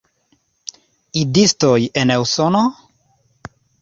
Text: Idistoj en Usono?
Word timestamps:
Idistoj 1.23 1.75
en 2.05 2.15
Usono? 2.25 2.63